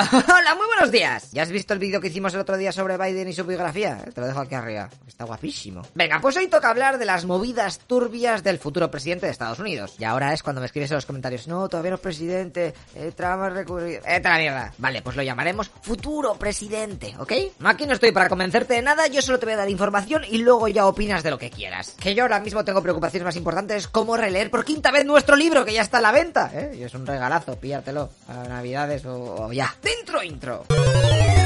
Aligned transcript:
Hola, 0.12 0.54
muy 0.54 0.66
buenos 0.66 0.90
días. 0.90 1.30
¿Ya 1.32 1.42
has 1.42 1.50
visto 1.50 1.74
el 1.74 1.78
vídeo 1.78 2.00
que 2.00 2.08
hicimos 2.08 2.32
el 2.32 2.40
otro 2.40 2.56
día 2.56 2.72
sobre 2.72 2.96
Biden 2.96 3.28
y 3.28 3.34
su 3.34 3.44
biografía? 3.44 4.02
Eh, 4.06 4.12
Te 4.12 4.20
lo 4.22 4.26
dejo 4.26 4.40
aquí 4.40 4.54
arriba. 4.54 4.88
Está 5.06 5.24
guapísimo. 5.24 5.82
Venga, 5.94 6.20
pues 6.20 6.36
hoy 6.38 6.48
toca 6.48 6.70
hablar 6.70 6.96
de 6.98 7.04
las 7.04 7.26
movidas 7.26 7.80
turbias 7.80 8.42
del 8.42 8.58
futuro 8.58 8.90
presidente 8.90 9.26
de 9.26 9.32
Estados 9.32 9.58
Unidos. 9.58 9.96
Y 9.98 10.04
ahora 10.04 10.32
es 10.32 10.42
cuando 10.42 10.60
me 10.60 10.66
escribes 10.66 10.90
en 10.90 10.94
los 10.94 11.04
comentarios, 11.04 11.48
no, 11.48 11.68
todavía 11.68 11.90
no 11.90 11.96
es 11.96 12.00
presidente, 12.00 12.72
eh, 12.94 13.12
Trump 13.14 13.42
ha 13.42 13.50
recurrido... 13.50 14.00
¡Eh, 14.06 14.20
la 14.24 14.38
mierda! 14.38 14.72
Vale, 14.78 15.02
pues 15.02 15.16
lo 15.16 15.22
llamaremos 15.22 15.70
futuro 15.82 16.34
presidente, 16.34 17.14
¿ok? 17.18 17.32
Aquí 17.64 17.84
no 17.84 17.92
estoy 17.92 18.12
para 18.12 18.28
convencerte 18.30 18.74
de 18.74 18.82
nada, 18.82 19.06
yo 19.08 19.20
solo 19.20 19.38
te 19.38 19.46
voy 19.46 19.54
a 19.54 19.58
dar 19.58 19.68
información 19.68 20.22
y 20.26 20.38
luego 20.38 20.66
ya 20.68 20.86
opinas 20.86 21.22
de 21.22 21.30
lo 21.30 21.38
que 21.38 21.50
quieras. 21.50 21.94
Que 22.00 22.14
yo 22.14 22.22
ahora 22.22 22.40
mismo 22.40 22.64
tengo 22.64 22.80
preocupaciones 22.80 23.26
más 23.26 23.36
importantes 23.36 23.86
como 23.86 24.16
releer 24.16 24.50
por 24.50 24.64
quinta 24.64 24.90
vez 24.92 25.04
nuestro 25.04 25.36
libro 25.36 25.64
que 25.64 25.74
ya 25.74 25.82
está 25.82 25.98
a 25.98 26.02
la 26.02 26.12
venta, 26.12 26.50
¿eh? 26.54 26.76
Y 26.78 26.84
es 26.84 26.94
un 26.94 27.06
regalazo, 27.06 27.56
píllatelo 27.56 28.08
a 28.28 28.48
Navidades 28.48 29.04
o 29.04 29.52
ya. 29.52 29.74
Dentro 29.90 30.22
intro. 30.22 31.39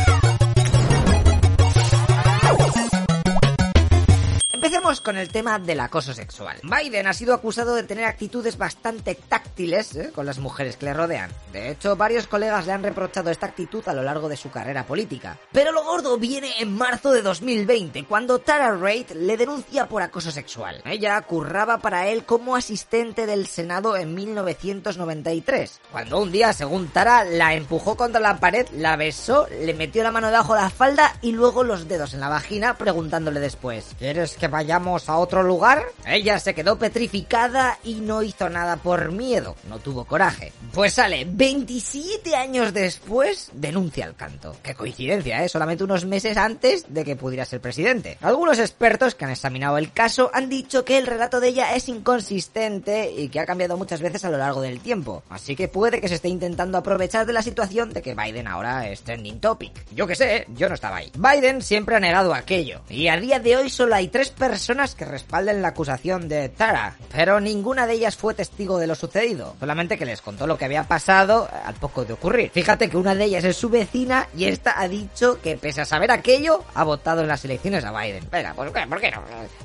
Con 5.00 5.16
el 5.16 5.28
tema 5.28 5.58
del 5.58 5.80
acoso 5.80 6.14
sexual. 6.14 6.58
Biden 6.62 7.06
ha 7.06 7.12
sido 7.12 7.34
acusado 7.34 7.74
de 7.74 7.82
tener 7.82 8.04
actitudes 8.04 8.56
bastante 8.56 9.14
táctiles 9.14 9.96
¿eh? 9.96 10.12
con 10.14 10.24
las 10.24 10.38
mujeres 10.38 10.76
que 10.76 10.86
le 10.86 10.94
rodean. 10.94 11.30
De 11.52 11.70
hecho, 11.70 11.96
varios 11.96 12.26
colegas 12.26 12.66
le 12.66 12.72
han 12.72 12.82
reprochado 12.82 13.30
esta 13.30 13.46
actitud 13.46 13.86
a 13.88 13.92
lo 13.92 14.02
largo 14.02 14.28
de 14.28 14.36
su 14.36 14.50
carrera 14.50 14.86
política. 14.86 15.38
Pero 15.52 15.72
lo 15.72 15.84
gordo 15.84 16.16
viene 16.16 16.52
en 16.60 16.76
marzo 16.76 17.12
de 17.12 17.22
2020, 17.22 18.04
cuando 18.04 18.38
Tara 18.38 18.76
Reid 18.76 19.10
le 19.10 19.36
denuncia 19.36 19.88
por 19.88 20.02
acoso 20.02 20.30
sexual. 20.30 20.80
Ella 20.84 21.20
curraba 21.22 21.78
para 21.78 22.08
él 22.08 22.24
como 22.24 22.56
asistente 22.56 23.26
del 23.26 23.46
Senado 23.46 23.96
en 23.96 24.14
1993, 24.14 25.80
cuando 25.90 26.22
un 26.22 26.32
día, 26.32 26.52
según 26.52 26.88
Tara, 26.88 27.24
la 27.24 27.54
empujó 27.54 27.96
contra 27.96 28.20
la 28.20 28.38
pared, 28.38 28.66
la 28.72 28.96
besó, 28.96 29.46
le 29.48 29.74
metió 29.74 30.02
la 30.02 30.12
mano 30.12 30.28
debajo 30.28 30.54
de 30.54 30.62
la 30.62 30.70
falda 30.70 31.16
y 31.20 31.32
luego 31.32 31.64
los 31.64 31.88
dedos 31.88 32.14
en 32.14 32.20
la 32.20 32.28
vagina, 32.28 32.76
preguntándole 32.76 33.40
después, 33.40 33.94
¿quieres 33.98 34.34
que 34.34 34.48
vayamos 34.48 34.83
a 34.84 35.16
otro 35.16 35.42
lugar? 35.42 35.86
Ella 36.06 36.38
se 36.38 36.54
quedó 36.54 36.78
petrificada 36.78 37.78
y 37.84 37.94
no 37.94 38.22
hizo 38.22 38.50
nada 38.50 38.76
por 38.76 39.12
miedo, 39.12 39.56
no 39.68 39.78
tuvo 39.78 40.04
coraje. 40.04 40.52
Pues 40.74 40.94
sale 40.94 41.26
27 41.26 42.36
años 42.36 42.74
después, 42.74 43.50
denuncia 43.54 44.04
el 44.04 44.14
canto. 44.14 44.54
Qué 44.62 44.74
coincidencia, 44.74 45.42
¿eh? 45.42 45.48
Solamente 45.48 45.84
unos 45.84 46.04
meses 46.04 46.36
antes 46.36 46.84
de 46.92 47.02
que 47.02 47.16
pudiera 47.16 47.46
ser 47.46 47.62
presidente. 47.62 48.18
Algunos 48.20 48.58
expertos 48.58 49.14
que 49.14 49.24
han 49.24 49.30
examinado 49.30 49.78
el 49.78 49.90
caso 49.90 50.30
han 50.34 50.50
dicho 50.50 50.84
que 50.84 50.98
el 50.98 51.06
relato 51.06 51.40
de 51.40 51.48
ella 51.48 51.74
es 51.74 51.88
inconsistente 51.88 53.10
y 53.10 53.30
que 53.30 53.40
ha 53.40 53.46
cambiado 53.46 53.78
muchas 53.78 54.02
veces 54.02 54.24
a 54.26 54.30
lo 54.30 54.36
largo 54.36 54.60
del 54.60 54.80
tiempo. 54.80 55.22
Así 55.30 55.56
que 55.56 55.68
puede 55.68 56.02
que 56.02 56.08
se 56.08 56.16
esté 56.16 56.28
intentando 56.28 56.76
aprovechar 56.76 57.24
de 57.24 57.32
la 57.32 57.42
situación 57.42 57.90
de 57.94 58.02
que 58.02 58.14
Biden 58.14 58.48
ahora 58.48 58.86
es 58.88 59.00
trending 59.00 59.40
topic. 59.40 59.72
Yo 59.94 60.06
que 60.06 60.14
sé, 60.14 60.46
yo 60.54 60.68
no 60.68 60.74
estaba 60.74 60.96
ahí. 60.98 61.10
Biden 61.16 61.62
siempre 61.62 61.96
ha 61.96 62.00
negado 62.00 62.34
aquello. 62.34 62.82
Y 62.90 63.08
a 63.08 63.16
día 63.16 63.40
de 63.40 63.56
hoy 63.56 63.70
solo 63.70 63.94
hay 63.94 64.08
tres 64.08 64.28
personas 64.28 64.73
que 64.94 65.04
respalden 65.04 65.62
la 65.62 65.68
acusación 65.68 66.28
de 66.28 66.48
Tara, 66.48 66.96
pero 67.12 67.40
ninguna 67.40 67.86
de 67.86 67.94
ellas 67.94 68.16
fue 68.16 68.34
testigo 68.34 68.78
de 68.78 68.86
lo 68.86 68.94
sucedido, 68.94 69.54
solamente 69.60 69.96
que 69.96 70.04
les 70.04 70.20
contó 70.20 70.46
lo 70.46 70.58
que 70.58 70.64
había 70.64 70.84
pasado 70.84 71.48
al 71.64 71.74
poco 71.74 72.04
de 72.04 72.14
ocurrir. 72.14 72.50
Fíjate 72.50 72.90
que 72.90 72.96
una 72.96 73.14
de 73.14 73.24
ellas 73.24 73.44
es 73.44 73.56
su 73.56 73.68
vecina 73.68 74.28
y 74.36 74.46
esta 74.46 74.80
ha 74.80 74.88
dicho 74.88 75.40
que 75.40 75.56
pese 75.56 75.82
a 75.82 75.84
saber 75.84 76.10
aquello, 76.10 76.64
ha 76.74 76.82
votado 76.84 77.22
en 77.22 77.28
las 77.28 77.44
elecciones 77.44 77.84
a 77.84 77.92
Biden. 77.92 78.28
Venga, 78.30 78.52
¿por 78.54 78.72
qué? 78.72 78.86
¿Por 78.86 79.00
qué 79.00 79.10
no? 79.10 79.22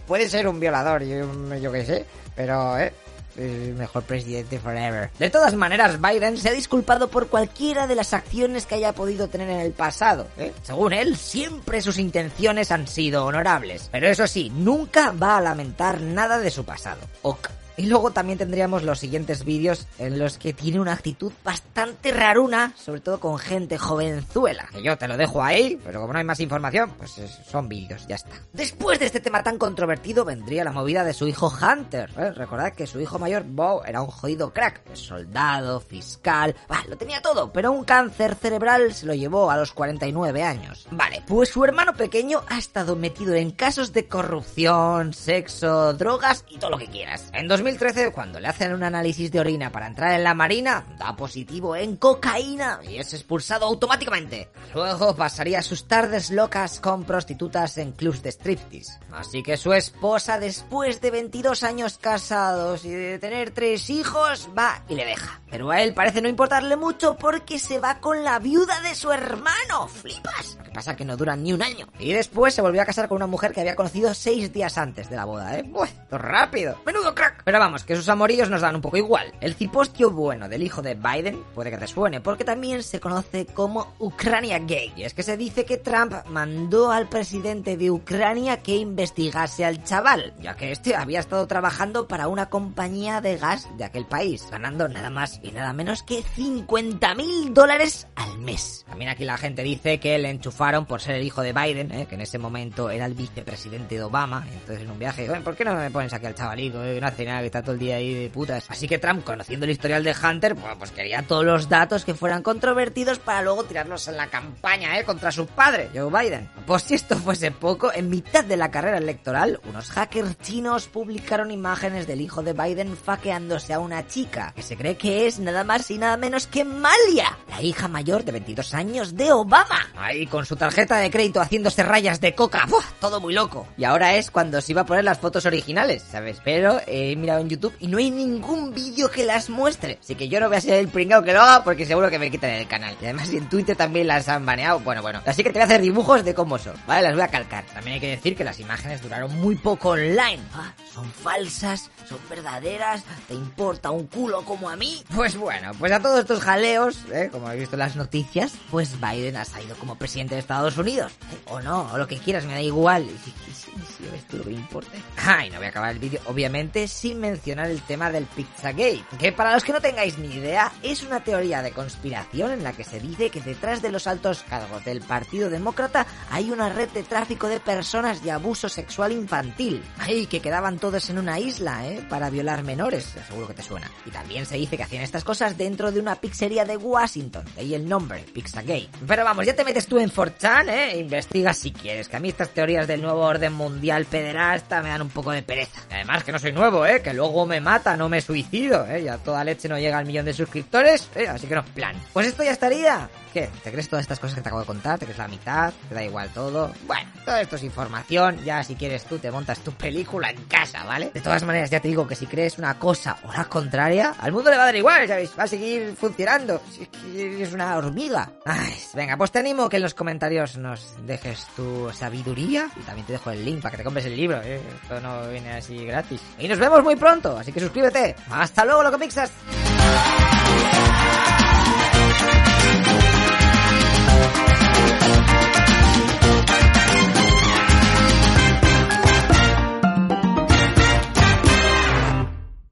Puede 0.08 0.30
ser 0.30 0.48
un 0.48 0.60
violador, 0.60 1.04
yo, 1.04 1.56
yo 1.58 1.72
qué 1.72 1.86
sé, 1.86 2.06
pero, 2.36 2.78
¿eh? 2.78 2.94
El 3.40 3.76
mejor 3.76 4.04
presidente 4.04 4.60
forever. 4.60 5.10
De 5.18 5.30
todas 5.30 5.54
maneras, 5.56 6.00
Biden 6.02 6.38
se 6.38 6.50
ha 6.50 6.54
disculpado 6.54 7.10
por 7.10 7.28
cualquiera 7.28 7.88
de 7.88 7.96
las 7.96 8.14
acciones 8.14 8.66
que 8.66 8.76
haya 8.76 8.94
podido 8.94 9.28
tener 9.28 9.50
en 9.50 9.60
el 9.60 9.72
pasado. 9.72 10.28
¿eh? 10.38 10.54
Según 10.64 10.94
él, 10.94 11.16
siempre 11.18 11.82
sus 11.82 11.98
intenciones 11.98 12.72
han 12.72 12.88
sido 12.88 13.26
honorables. 13.26 13.90
Pero 13.92 14.08
eso 14.08 14.28
sí, 14.28 14.50
nunca 14.50 15.12
va 15.12 15.38
a 15.38 15.42
lamentar 15.42 16.02
nada 16.02 16.40
de 16.40 16.52
su 16.52 16.66
pasado. 16.66 17.00
Ok. 17.22 17.50
Y 17.80 17.86
luego 17.86 18.12
también 18.12 18.38
tendríamos 18.38 18.84
los 18.84 19.00
siguientes 19.00 19.46
vídeos 19.46 19.88
en 20.00 20.20
los 20.20 20.38
que 20.38 20.52
tiene 20.52 20.82
una 20.82 20.92
actitud 20.92 21.32
bastante 21.46 22.12
raruna, 22.12 22.74
sobre 22.76 23.00
todo 23.00 23.22
con 23.22 23.40
gente 23.40 23.78
jovenzuela. 23.78 24.68
Que 24.74 24.84
yo 24.84 24.98
te 24.98 25.08
lo 25.08 25.16
dejo 25.16 25.42
ahí, 25.42 25.80
pero 25.82 26.02
como 26.02 26.12
no 26.12 26.20
hay 26.20 26.26
más 26.26 26.42
información, 26.42 26.92
pues 26.98 27.12
son 27.50 27.70
vídeos, 27.70 28.06
ya 28.06 28.16
está. 28.16 28.36
Después 28.52 29.00
de 29.00 29.06
este 29.06 29.22
tema 29.22 29.44
tan 29.44 29.58
controvertido 29.58 30.26
vendría 30.26 30.66
la 30.66 30.74
movida 30.74 31.06
de 31.06 31.14
su 31.14 31.26
hijo 31.26 31.50
Hunter. 31.50 32.10
¿eh? 32.18 32.32
Recordad 32.32 32.74
que 32.74 32.86
su 32.86 33.00
hijo 33.00 33.18
mayor, 33.18 33.44
Bo, 33.46 33.86
era 33.86 34.02
un 34.02 34.10
jodido 34.10 34.52
crack. 34.52 34.82
Soldado, 34.94 35.80
fiscal, 35.80 36.58
bah, 36.68 36.84
lo 36.90 36.98
tenía 36.98 37.22
todo, 37.22 37.54
pero 37.54 37.72
un 37.72 37.86
cáncer 37.86 38.36
cerebral 38.36 38.94
se 38.94 39.06
lo 39.06 39.14
llevó 39.14 39.52
a 39.52 39.56
los 39.56 39.72
49 39.72 40.44
años. 40.44 40.86
Vale, 40.92 41.24
pues 41.26 41.48
su 41.48 41.64
hermano 41.64 41.94
pequeño 41.94 42.42
ha 42.50 42.58
estado 42.58 42.98
metido 42.98 43.36
en 43.36 43.52
casos 43.52 43.94
de 43.94 44.06
corrupción, 44.06 45.14
sexo, 45.14 45.94
drogas 45.94 46.44
y 46.50 46.58
todo 46.58 46.72
lo 46.72 46.78
que 46.78 46.88
quieras. 46.88 47.30
En 47.32 47.48
2013, 47.70 48.12
cuando 48.12 48.40
le 48.40 48.48
hacen 48.48 48.74
un 48.74 48.82
análisis 48.82 49.32
de 49.32 49.40
orina 49.40 49.72
para 49.72 49.86
entrar 49.86 50.14
en 50.14 50.24
la 50.24 50.34
marina, 50.34 50.86
da 50.98 51.16
positivo 51.16 51.76
en 51.76 51.98
cocaína 51.98 52.80
y 52.82 52.98
es 52.98 53.14
expulsado 53.14 53.68
automáticamente. 53.68 54.50
Luego 54.74 55.16
pasaría 55.16 55.62
sus 55.62 55.88
tardes 55.88 56.32
locas 56.32 56.80
con 56.80 57.04
prostitutas 57.04 57.78
en 57.78 57.92
clubs 57.92 58.24
de 58.24 58.32
striptease. 58.32 59.00
Así 59.12 59.44
que 59.44 59.56
su 59.56 59.74
esposa, 59.74 60.40
después 60.40 61.00
de 61.00 61.12
22 61.12 61.62
años 61.62 62.00
casados 62.00 62.86
y 62.86 62.90
de 62.90 63.20
tener 63.20 63.52
tres 63.52 63.88
hijos, 63.92 64.50
va 64.58 64.84
y 64.90 64.96
le 64.96 65.06
deja. 65.06 65.40
Pero 65.52 65.70
a 65.70 65.82
él 65.82 65.94
parece 65.94 66.22
no 66.22 66.30
importarle 66.30 66.76
mucho 66.76 67.18
porque 67.18 67.60
se 67.60 67.80
va 67.80 68.00
con 68.00 68.24
la 68.24 68.40
viuda 68.40 68.80
de 68.82 68.96
su 68.96 69.12
hermano. 69.12 69.88
¿Flipas? 69.88 70.58
Lo 70.58 70.64
que 70.64 70.72
pasa 70.72 70.96
que 70.96 71.06
no 71.06 71.18
duran 71.18 71.44
ni 71.44 71.54
un 71.54 71.62
año. 71.62 71.88
Y 72.00 72.14
después 72.14 72.54
se 72.54 72.62
volvió 72.62 72.82
a 72.82 72.86
casar 72.86 73.08
con 73.08 73.18
una 73.18 73.28
mujer 73.28 73.52
que 73.52 73.62
había 73.62 73.76
conocido 73.76 74.14
seis 74.16 74.52
días 74.52 74.78
antes 74.78 75.10
de 75.10 75.16
la 75.16 75.26
boda, 75.26 75.58
¿eh? 75.58 75.64
¡Buah! 75.64 75.90
¡Rápido! 76.12 76.80
¡Menudo 76.86 77.14
crack! 77.14 77.44
Pero 77.44 77.59
vamos, 77.60 77.84
que 77.84 77.96
sus 77.96 78.10
amorillos 78.10 78.50
nos 78.50 78.62
dan 78.62 78.76
un 78.76 78.82
poco 78.82 78.98
igual. 78.98 79.34
El 79.42 79.54
cipostio 79.54 80.12
bueno 80.12 80.50
del 80.50 80.64
hijo 80.64 80.82
de 80.82 80.96
Biden 80.96 81.44
puede 81.54 81.70
que 81.72 81.78
te 81.78 81.88
suene, 81.88 82.22
porque 82.22 82.44
también 82.44 82.84
se 82.84 83.00
conoce 83.00 83.46
como 83.46 83.94
Ucrania 84.00 84.60
Gay. 84.60 84.94
Y 84.96 85.04
es 85.04 85.14
que 85.14 85.24
se 85.24 85.38
dice 85.38 85.66
que 85.66 85.78
Trump 85.78 86.14
mandó 86.28 86.92
al 86.92 87.08
presidente 87.10 87.78
de 87.78 87.92
Ucrania 87.92 88.62
que 88.62 88.76
investigase 88.76 89.66
al 89.66 89.84
chaval, 89.84 90.34
ya 90.40 90.56
que 90.56 90.72
este 90.72 90.96
había 90.96 91.20
estado 91.20 91.48
trabajando 91.48 92.08
para 92.08 92.28
una 92.28 92.50
compañía 92.50 93.22
de 93.22 93.38
gas 93.38 93.68
de 93.78 93.84
aquel 93.84 94.06
país, 94.06 94.48
ganando 94.50 94.88
nada 94.88 95.10
más 95.10 95.40
y 95.44 95.52
nada 95.52 95.74
menos 95.74 96.04
que 96.04 96.24
50 96.24 97.16
mil 97.16 97.54
dólares 97.54 98.08
al 98.16 98.40
mes. 98.40 98.86
También 98.88 99.12
aquí 99.12 99.26
la 99.26 99.38
gente 99.38 99.64
dice 99.64 100.00
que 100.00 100.18
le 100.18 100.30
enchufaron 100.30 100.86
por 100.86 101.02
ser 101.02 101.16
el 101.16 101.24
hijo 101.24 101.42
de 101.42 101.54
Biden, 101.54 101.92
¿eh? 101.92 102.06
que 102.08 102.16
en 102.16 102.22
ese 102.22 102.38
momento 102.38 102.90
era 102.90 103.06
el 103.06 103.14
vicepresidente 103.14 103.96
de 103.96 104.04
Obama. 104.04 104.46
Entonces 104.52 104.82
en 104.84 104.92
un 104.92 105.00
viaje, 105.00 105.30
¿por 105.42 105.56
qué 105.56 105.66
no 105.66 105.76
me 105.76 105.92
pones 105.92 106.14
aquí 106.14 106.26
al 106.26 106.36
chavalito? 106.36 106.84
Eh? 106.84 107.00
No 107.00 107.08
hace 107.08 107.26
nada, 107.26 107.39
que 107.40 107.48
está 107.48 107.62
todo 107.62 107.74
el 107.74 107.80
día 107.80 107.98
ahí 107.98 108.14
de 108.14 108.30
putas. 108.30 108.66
Así 108.70 108.88
que 108.88 108.98
Trump, 108.98 109.24
conociendo 109.24 109.66
el 109.66 109.72
historial 109.72 110.04
de 110.04 110.16
Hunter, 110.22 110.56
pues, 110.56 110.92
quería 110.92 111.24
todos 111.24 111.46
los 111.46 111.70
datos 111.70 112.06
que 112.06 112.14
fueran 112.14 112.44
controvertidos 112.44 113.20
para 113.20 113.42
luego 113.42 113.64
tirarlos 113.64 114.08
en 114.08 114.18
la 114.18 114.28
campaña, 114.28 115.00
¿eh? 115.00 115.04
Contra 115.04 115.32
su 115.32 115.48
padre, 115.48 115.90
Joe 115.94 116.10
Biden. 116.12 116.50
Pues 116.66 116.84
si 116.84 116.96
esto 116.96 117.16
fuese 117.18 117.52
poco, 117.52 117.92
en 117.94 118.10
mitad 118.10 118.44
de 118.44 118.58
la 118.58 118.72
carrera 118.72 118.98
electoral, 118.98 119.60
unos 119.68 119.90
hackers 119.92 120.38
chinos 120.40 120.88
publicaron 120.88 121.52
imágenes 121.52 122.08
del 122.08 122.22
hijo 122.22 122.44
de 122.44 122.54
Biden 122.54 122.96
faqueándose 122.96 123.74
a 123.74 123.80
una 123.80 124.08
chica, 124.08 124.54
que 124.56 124.62
se 124.62 124.78
cree 124.78 124.98
que 124.98 125.28
es 125.28 125.40
nada 125.40 125.64
más 125.64 125.90
y 125.92 125.98
nada 125.98 126.18
menos 126.18 126.48
que 126.48 126.64
Malia, 126.64 127.38
la 127.50 127.62
hija 127.62 127.88
mayor 127.88 128.24
de 128.24 128.32
22 128.34 128.74
años 128.74 129.16
de 129.16 129.32
Obama. 129.32 129.88
Ahí 129.98 130.28
con 130.28 130.46
su 130.46 130.56
tarjeta 130.56 130.98
de 130.98 131.10
crédito 131.10 131.42
haciéndose 131.42 131.84
rayas 131.84 132.22
de 132.22 132.36
coca. 132.36 132.66
¡Buah! 132.68 132.84
Todo 133.00 133.20
muy 133.20 133.34
loco. 133.34 133.68
Y 133.78 133.84
ahora 133.84 134.16
es 134.16 134.32
cuando 134.32 134.62
se 134.62 134.72
iba 134.72 134.82
a 134.82 134.86
poner 134.86 135.04
las 135.04 135.20
fotos 135.20 135.46
originales, 135.46 136.04
¿sabes? 136.04 136.40
Pero 136.44 136.80
he 136.88 137.12
en 137.38 137.50
YouTube 137.50 137.74
y 137.80 137.88
no 137.88 137.98
hay 137.98 138.10
ningún 138.10 138.74
vídeo 138.74 139.12
que 139.12 139.24
las 139.24 139.50
muestre. 139.50 140.00
Así 140.02 140.16
que 140.16 140.28
yo 140.28 140.40
no 140.40 140.48
voy 140.48 140.58
a 140.58 140.62
ser 140.62 140.76
el 140.76 140.88
pringao 140.88 141.22
que 141.22 141.34
lo 141.34 141.42
haga 141.42 141.64
porque 141.64 141.86
seguro 141.86 142.10
que 142.10 142.18
me 142.18 142.32
quitan 142.32 142.52
el 142.52 142.68
canal. 142.68 142.96
Y 143.02 143.06
además 143.06 143.30
en 143.32 143.48
Twitter 143.48 143.76
también 143.76 144.08
las 144.08 144.28
han 144.28 144.46
baneado. 144.46 144.80
Bueno, 144.80 145.02
bueno. 145.02 145.22
Así 145.26 145.44
que 145.44 145.50
te 145.50 145.60
voy 145.60 145.64
a 145.64 145.66
hacer 145.66 145.82
dibujos 145.82 146.26
de 146.26 146.34
cómo 146.34 146.58
son, 146.58 146.76
¿vale? 146.88 147.04
Las 147.04 147.14
voy 147.14 147.24
a 147.24 147.28
calcar. 147.28 147.66
También 147.74 147.96
hay 147.96 148.00
que 148.00 148.10
decir 148.10 148.36
que 148.36 148.44
las 148.44 148.60
imágenes 148.60 149.02
duraron 149.02 149.36
muy 149.40 149.56
poco 149.56 149.90
online. 149.90 150.40
Ah, 150.54 150.74
son 150.94 151.12
falsas, 151.12 151.92
son 152.08 152.18
verdaderas, 152.30 153.04
¿te 153.28 153.34
importa 153.34 153.92
un 153.92 154.08
culo 154.08 154.44
como 154.44 154.70
a 154.70 154.76
mí? 154.76 155.04
Pues 155.16 155.38
bueno, 155.38 155.72
pues 155.78 155.92
a 155.92 156.02
todos 156.02 156.20
estos 156.20 156.42
jaleos, 156.42 157.06
¿eh? 157.12 157.30
como 157.32 157.48
habéis 157.48 157.62
visto 157.62 157.76
en 157.76 157.80
las 157.80 157.96
noticias, 157.96 158.54
pues 158.72 159.00
Biden 159.00 159.38
ha 159.38 159.46
salido 159.46 159.76
como 159.78 159.96
presidente 159.96 160.36
de 160.36 160.42
Estados 160.42 160.78
Unidos. 160.78 161.12
¿eh? 161.34 161.38
O 161.48 161.62
no, 161.62 161.92
o 161.92 161.98
lo 161.98 162.08
que 162.08 162.18
quieras, 162.18 162.46
me 162.46 162.54
da 162.54 162.62
igual. 162.62 163.08
Si, 163.24 163.32
si, 163.54 163.72
si 163.72 164.10
ves 164.12 164.28
tú 164.28 164.38
lo 164.38 164.44
que 164.44 164.50
me 164.52 164.56
importa. 164.56 164.92
Ah, 165.18 165.46
y 165.46 165.50
no 165.50 165.58
voy 165.58 165.68
a 165.68 165.70
acabar 165.70 165.92
el 165.92 166.00
vídeo, 166.00 166.20
obviamente, 166.26 166.88
sin 166.88 167.19
mencionar 167.20 167.70
el 167.70 167.82
tema 167.82 168.12
del 168.12 168.26
Pizzagate. 168.26 169.04
Que 169.20 169.32
para 169.32 169.54
los 169.54 169.64
que 169.64 169.74
no 169.74 169.82
tengáis 169.82 170.18
ni 170.18 170.34
idea, 170.34 170.72
es 170.82 171.04
una 171.04 171.24
teoría 171.24 171.62
de 171.62 171.72
conspiración 171.72 172.52
en 172.52 172.64
la 172.64 172.74
que 172.74 172.84
se 172.84 173.00
dice 173.00 173.30
que 173.30 173.42
detrás 173.42 173.82
de 173.82 173.92
los 173.92 174.08
altos 174.08 174.44
cargos 174.50 174.84
del 174.86 175.02
Partido 175.02 175.50
Demócrata 175.50 176.06
hay 176.32 176.52
una 176.52 176.70
red 176.70 176.90
de 176.90 177.04
tráfico 177.04 177.48
de 177.48 177.60
personas 177.60 178.22
y 178.26 178.30
abuso 178.30 178.70
sexual 178.70 179.12
infantil. 179.12 179.84
Ay, 179.98 180.26
que 180.26 180.42
quedaban 180.42 180.80
todos 180.80 181.10
en 181.10 181.20
una 181.20 181.40
isla, 181.40 181.88
¿eh? 181.88 182.06
Para 182.10 182.30
violar 182.30 182.64
menores, 182.64 183.16
seguro 183.28 183.48
que 183.48 183.54
te 183.54 183.64
suena. 183.64 183.90
Y 184.06 184.12
también 184.12 184.46
se 184.46 184.56
dice 184.56 184.78
que 184.78 184.84
hacían 184.84 185.04
estas 185.04 185.24
cosas 185.24 185.58
dentro 185.58 185.92
de 185.92 186.00
una 186.00 186.16
pizzería 186.16 186.66
de 186.66 186.78
Washington, 186.78 187.46
de 187.56 187.62
ahí 187.62 187.74
el 187.76 187.88
nombre. 187.88 188.26
Pixagate. 188.34 188.90
Pero 189.08 189.24
vamos, 189.24 189.46
ya 189.46 189.56
te 189.56 189.64
metes 189.64 189.88
tú 189.88 190.00
en 190.00 190.12
4chan, 190.12 190.70
¿eh? 190.70 190.98
Investiga 191.00 191.54
si 191.54 191.72
quieres, 191.72 192.08
que 192.08 192.18
a 192.18 192.20
mí 192.20 192.30
estas 192.30 192.50
teorías 192.50 192.88
del 192.88 193.02
nuevo 193.02 193.22
orden 193.22 193.54
mundial 193.54 194.06
pederasta 194.06 194.82
me 194.82 194.90
dan 194.90 195.02
un 195.02 195.10
poco 195.10 195.32
de 195.32 195.44
pereza. 195.44 195.82
Además 195.92 196.24
que 196.24 196.32
no 196.32 196.40
soy 196.40 196.52
nuevo, 196.52 196.86
¿eh? 196.86 197.02
Que 197.02 197.09
luego 197.14 197.46
me 197.46 197.62
mata, 197.62 197.96
no 197.98 198.10
me 198.10 198.22
suicido, 198.22 198.86
¿eh? 198.88 199.04
Ya 199.04 199.18
toda 199.18 199.44
leche 199.44 199.70
no 199.70 199.78
llega 199.78 199.98
al 199.98 200.06
millón 200.06 200.26
de 200.26 200.34
suscriptores, 200.34 201.10
¿eh? 201.16 201.28
Así 201.28 201.48
que 201.48 201.56
no, 201.56 201.64
plan. 201.64 201.96
Pues 202.14 202.28
esto 202.28 202.44
ya 202.44 202.52
estaría. 202.52 203.10
¿Qué? 203.34 203.48
¿Te 203.64 203.72
crees 203.72 203.88
todas 203.88 204.02
estas 204.02 204.20
cosas 204.20 204.36
que 204.36 204.42
te 204.42 204.50
acabo 204.50 204.62
de 204.62 204.66
contar? 204.68 204.98
¿Te 204.98 205.06
crees 205.06 205.20
la 205.20 205.28
mitad? 205.28 205.72
¿Te 205.88 205.94
da 205.94 206.04
igual 206.04 206.30
todo? 206.30 206.74
Bueno, 206.88 207.10
todo 207.24 207.38
esto 207.38 207.58
es 207.58 207.64
información. 207.64 208.44
Ya 208.44 208.64
si 208.64 208.74
quieres 208.74 209.04
tú 209.06 209.20
te 209.20 209.30
montas 209.30 209.60
tu 209.60 209.72
película 209.72 210.32
en 210.32 210.44
casa, 210.46 210.84
¿vale? 210.84 211.12
De 211.14 211.22
todas 211.22 211.44
maneras, 211.44 211.70
ya 211.70 211.80
te 211.80 211.90
digo 211.90 212.08
que 212.08 212.16
si 212.16 212.26
crees 212.26 212.58
una 212.58 212.80
cosa 212.80 213.18
o 213.24 213.32
la 213.32 213.46
contraria, 213.46 214.16
al 214.20 214.32
mundo 214.32 214.50
le 214.50 214.58
va 214.58 214.64
a 214.64 214.66
dar 214.66 214.76
igual, 214.76 215.08
¿sabes? 215.08 215.32
Va 215.38 215.44
a 215.44 215.48
seguir 215.48 215.96
funcionando. 215.96 216.60
Si 216.72 216.84
es 216.84 216.90
que 216.90 217.44
es 217.44 217.54
una 217.54 217.78
hormiga. 217.78 218.32
Ay, 218.46 218.74
venga, 218.96 219.16
pues 219.16 219.32
te 219.32 219.40
animo 219.40 219.70
que 219.70 219.78
en 219.78 219.84
los 219.84 219.94
comentarios 219.94 220.58
nos 220.58 220.96
dejes 221.06 221.46
tu 221.56 221.92
sabiduría. 221.94 222.68
Y 222.78 222.82
también 222.82 223.06
te 223.06 223.14
dejo 223.14 223.30
el 223.30 223.46
link 223.46 223.62
para 223.62 223.72
que 223.72 223.78
te 223.78 223.84
compres 223.84 224.06
el 224.08 224.16
libro, 224.16 224.42
¿eh? 224.42 224.60
Esto 224.82 225.00
no 225.02 225.30
viene 225.30 225.54
así 225.54 225.86
gratis. 225.86 226.22
Y 226.40 226.48
nos 226.48 226.58
vemos 226.58 226.84
muy 226.84 226.96
pronto, 227.00 227.38
así 227.38 227.52
que 227.52 227.60
suscríbete. 227.60 228.16
Hasta 228.30 228.66
luego, 228.66 228.84
Locopixas. 228.84 229.32